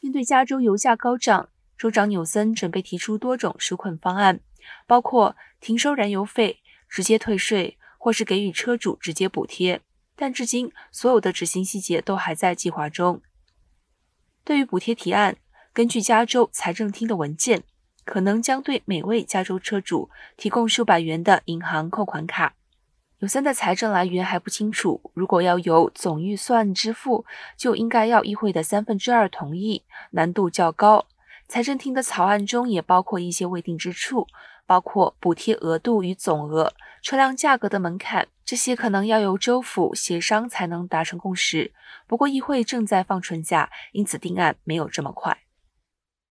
[0.00, 4.40] 面对加州油价高涨，州长纽森准备提出多种纾困方案，
[4.86, 9.82] 包括停收燃油费、直接退税，或是给予车主直接补贴。
[10.16, 13.20] 但至今，所有的执行细节都还在计划中。
[14.42, 15.36] 对于补贴提案，
[15.74, 17.62] 根据加州财政厅的文件，
[18.04, 20.08] 可能将对每位加州车主
[20.38, 22.54] 提供数百元的银行扣款卡。
[23.20, 31.04] 有三的财政来源还不清楚，如果要由总预算支付，就应该要议会的三分之二同意，难度较高。
[31.46, 34.26] 财政厅的草案中也包括一些未定之处，
[34.64, 41.74] 包括补贴额度与总额、车辆价格的门槛，这些可能要由州府协商才能达成共识。
[42.06, 45.36] 不过议会正在放春假，因此定案没有这么快。